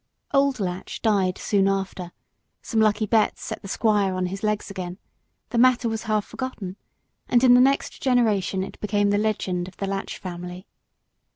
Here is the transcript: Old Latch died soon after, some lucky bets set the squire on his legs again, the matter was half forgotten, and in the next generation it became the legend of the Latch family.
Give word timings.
Old 0.33 0.59
Latch 0.59 1.03
died 1.03 1.37
soon 1.37 1.67
after, 1.67 2.11
some 2.63 2.79
lucky 2.79 3.05
bets 3.05 3.43
set 3.43 3.61
the 3.61 3.67
squire 3.67 4.15
on 4.15 4.25
his 4.25 4.41
legs 4.41 4.71
again, 4.71 4.97
the 5.51 5.59
matter 5.59 5.87
was 5.87 6.05
half 6.09 6.25
forgotten, 6.25 6.75
and 7.29 7.43
in 7.43 7.53
the 7.53 7.61
next 7.61 8.01
generation 8.01 8.63
it 8.63 8.79
became 8.79 9.11
the 9.11 9.19
legend 9.19 9.67
of 9.67 9.77
the 9.77 9.85
Latch 9.85 10.17
family. 10.17 10.65